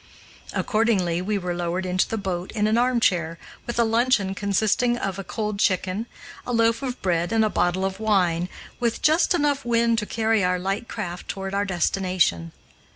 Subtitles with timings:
[0.53, 5.19] Accordingly we were lowered into the boat in an armchair, with a luncheon consisting of
[5.19, 6.07] a cold chicken,
[6.43, 10.43] a loaf of bread, and a bottle of wine, with just enough wind to carry
[10.43, 12.51] our light craft toward our destination.